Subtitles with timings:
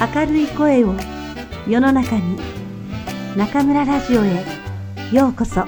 [0.00, 0.94] 明るい声を
[1.68, 2.38] 世の中に
[3.36, 4.46] 中村ラジオへ
[5.12, 5.66] ようこそ。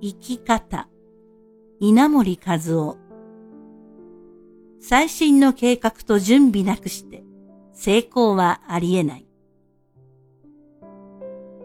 [0.00, 0.88] 生き方。
[1.80, 2.96] 稲森和夫。
[4.80, 7.25] 最新の計画と準備なくして。
[7.86, 9.26] 成功はありえない。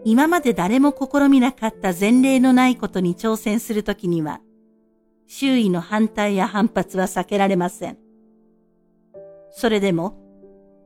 [0.04, 4.40] 今まで誰も試みなかった前例のないことに挑戦するときには、
[5.26, 7.98] 周囲の反対や反発は避けられません。
[9.50, 10.16] それでも、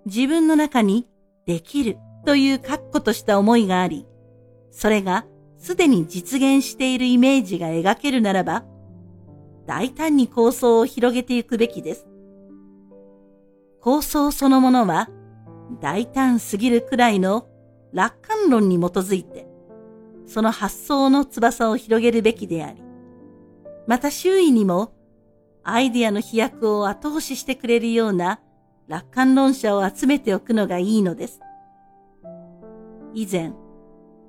[0.06, 1.06] 自分の中に
[1.44, 4.06] できるという確固とした思いがあり、
[4.70, 5.26] それが
[5.58, 8.64] すでに実現しているイメージが描けるならば、
[9.66, 12.06] 大胆に構想を広げていくべきです。
[13.82, 15.10] 構想そのものは
[15.80, 17.48] 大胆すぎるくらいの
[17.92, 19.46] 楽観論に基づいて、
[20.26, 22.82] その発想の翼を広げるべきであり、
[23.86, 24.92] また周囲にも
[25.62, 28.40] アイディアの飛躍を後押ししてくれるような
[28.88, 31.40] 楽観論者を集めておくのがいいのです。
[33.14, 33.52] 以前、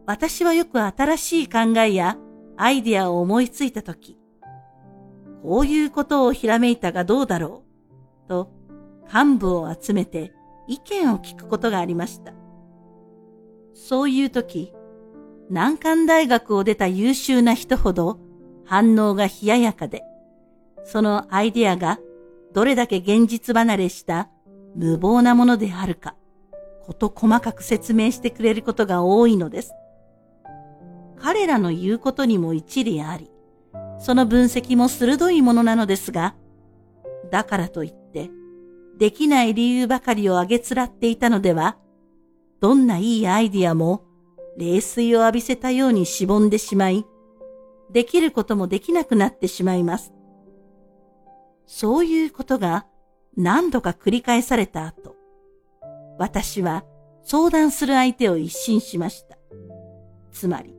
[0.06, 2.18] 私はよく新しい考えや
[2.56, 4.18] アイディアを思いついたとき、
[5.44, 7.64] こういうことをひらめいたがどうだろ
[8.26, 8.52] う、と
[9.14, 10.34] 幹部を集めて
[10.68, 12.34] 意見を聞くことがありました。
[13.74, 14.74] そういう時、
[15.50, 18.20] 難関大学を出た優秀な人ほど
[18.66, 20.04] 反応が冷ややかで、
[20.84, 22.00] そのアイデアが
[22.54, 24.30] どれだけ現実離れした
[24.76, 26.16] 無謀なものであるか、
[26.86, 29.74] こと細かく説明してくれることが多いのです。
[31.20, 33.32] 彼らの言うことにも一理あり、
[34.00, 36.36] その分析も鋭いものなのですが、
[37.32, 38.07] だからといって、
[38.98, 41.78] できない理由ばかりをあげつらっていたのでは、
[42.60, 44.04] どんないいアイディアも
[44.58, 47.06] 冷水を浴びせたようにしぼんでしまい、
[47.92, 50.14] できることもできなくなってしまいます。
[51.68, 52.86] そういうことが
[53.36, 55.16] 何度か繰り返された後、
[56.18, 56.84] 私は
[57.24, 59.38] 相談する相手を一新しました。
[60.32, 60.74] つまり、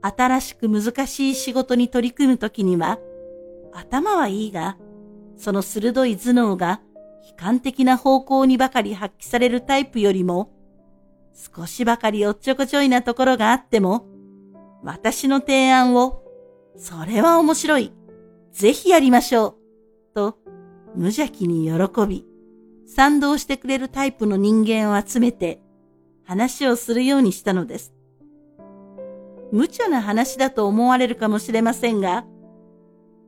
[0.00, 3.00] 新しく難しい仕事に取り組むときには、
[3.72, 4.78] 頭はいいが、
[5.36, 6.80] その鋭い頭脳が
[7.28, 10.50] 悲観的な方向にばかり発揮されるタイプよりも、
[11.34, 14.06] 少しばかりおっちょこちょいなところがあっても、
[14.82, 16.22] 私の提案を、
[16.76, 17.92] それは面白い。
[18.52, 19.54] ぜひやりましょう。
[20.14, 20.38] と、
[20.94, 22.24] 無邪気に喜び、
[22.86, 25.60] 賛同してくれるタイプの人間を集めて、
[26.24, 27.94] 話をするようにしたのです。
[29.52, 32.24] 無茶な話だと思われるかもしれませんが、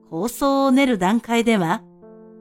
[0.09, 1.83] 構想を練る段階では、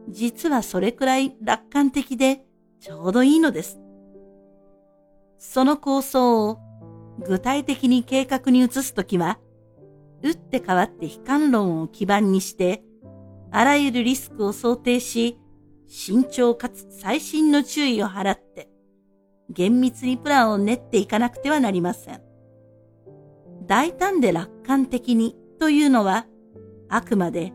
[0.09, 2.43] 実はそれくらい楽観的で
[2.79, 3.79] ちょうどいいのです。
[5.37, 6.57] その構想を
[7.25, 9.39] 具体的に計画に移すときは、
[10.21, 12.83] 打って変わって悲観論を基盤にして、
[13.51, 15.37] あらゆるリスクを想定し、
[15.87, 18.69] 慎重かつ最新の注意を払って、
[19.49, 22.21] 厳密にプランを練っていかなくてはなりません。
[23.65, 26.25] 大胆で楽観的にというのは、
[26.89, 27.53] あくまで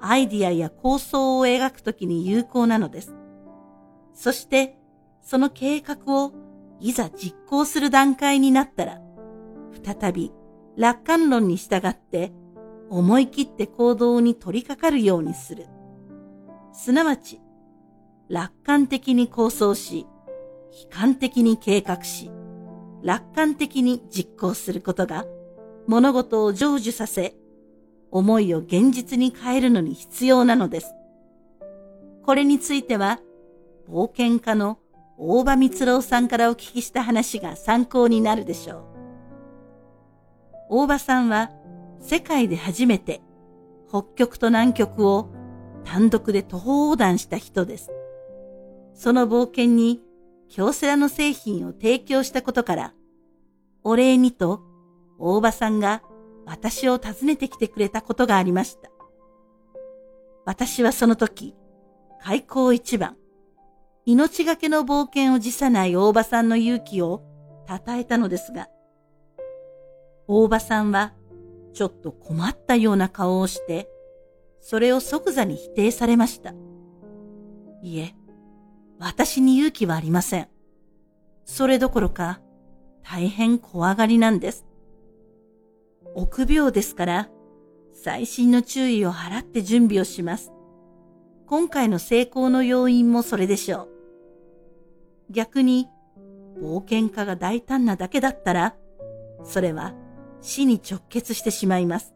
[0.00, 3.14] アイディアや構想を描くときに有効なのです。
[4.14, 4.78] そして、
[5.22, 6.32] その計画を
[6.80, 9.00] いざ実行する段階になったら、
[9.84, 10.32] 再び
[10.76, 12.32] 楽観論に従って
[12.90, 15.66] 思い切って行動に取り掛かるようにする。
[16.72, 17.40] すなわち、
[18.28, 20.06] 楽観的に構想し、
[20.90, 22.30] 悲観的に計画し、
[23.02, 25.24] 楽観的に実行することが
[25.86, 27.34] 物事を成就させ、
[28.10, 30.94] 思いを現実に変えるのに必要なのです。
[32.24, 33.20] これについては、
[33.88, 34.78] 冒険家の
[35.18, 38.84] 大場光郎さんからお聞きした話が参考になるでしょう。
[40.68, 41.50] 大場さんは
[42.00, 43.22] 世界で初めて
[43.88, 45.30] 北極と南極を
[45.84, 47.92] 単独で徒歩横断した人です。
[48.94, 50.02] その冒険に
[50.48, 52.94] 京セラの製品を提供したことから、
[53.84, 54.62] お礼にと
[55.18, 56.02] 大場さんが
[56.46, 58.90] 私を訪ねてきてくれたことがありました。
[60.46, 61.56] 私はその時、
[62.22, 63.16] 開口一番、
[64.04, 67.22] 命がけの冒険を辞さない大場さんの勇気を
[67.68, 68.68] 称えたのですが、
[70.28, 71.12] 大場さんは
[71.72, 73.88] ちょっと困ったような顔をして、
[74.60, 76.54] それを即座に否定されました。
[77.82, 78.14] いえ、
[78.98, 80.48] 私に勇気はありません。
[81.44, 82.40] それどころか、
[83.02, 84.65] 大変怖がりなんです。
[86.16, 87.28] 臆病ですから、
[87.92, 90.50] 細心の注意を払って準備をします。
[91.46, 93.88] 今回の成功の要因もそれでしょう。
[95.30, 95.88] 逆に、
[96.58, 98.74] 冒険家が大胆なだけだったら、
[99.44, 99.94] それは
[100.40, 102.14] 死に直結してしまいます。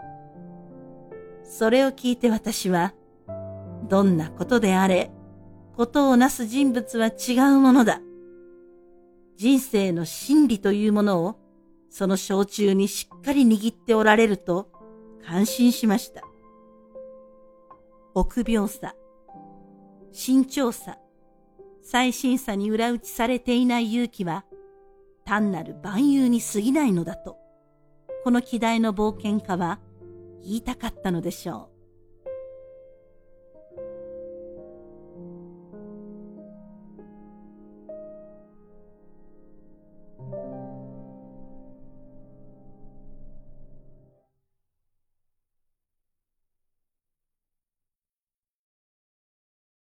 [1.44, 2.94] それを聞いて私は、
[3.88, 5.10] どんなことであれ、
[5.76, 8.00] ことをなす人物は違うものだ。
[9.36, 11.39] 人生の真理というものを、
[11.90, 14.70] その焼酎にしっかり握っておられると
[15.26, 16.22] 感心しました。
[18.14, 18.94] 臆病さ、
[20.12, 20.98] 慎重さ、
[21.82, 24.44] 最新さに裏打ちされていない勇気は、
[25.24, 27.36] 単なる万有に過ぎないのだと、
[28.24, 29.80] この希代の冒険家は
[30.42, 31.79] 言いたかったのでしょう。